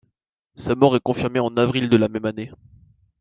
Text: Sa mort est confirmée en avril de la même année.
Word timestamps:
Sa 0.55 0.73
mort 0.73 0.95
est 0.95 0.99
confirmée 0.99 1.39
en 1.39 1.55
avril 1.57 1.87
de 1.87 1.95
la 1.95 2.07
même 2.07 2.25
année. 2.25 2.51